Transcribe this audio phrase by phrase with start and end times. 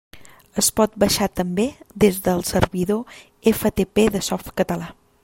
[0.61, 1.65] Es pot baixar també
[2.05, 3.21] des del servidor
[3.53, 4.91] FTP de Softcatalà.